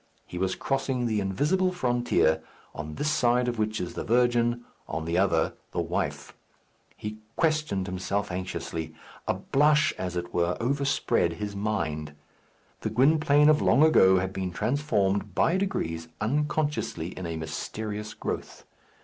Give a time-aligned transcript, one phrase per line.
[0.25, 2.41] He was crossing the invisible frontier,
[2.73, 6.33] on this side of which is the virgin, on the other, the wife.
[6.97, 8.95] He questioned himself anxiously.
[9.27, 12.15] A blush, as it were, overspread his mind.
[12.79, 18.63] The Gwynplaine of long ago had been transformed, by degrees, unconsciously in a mysterious growth.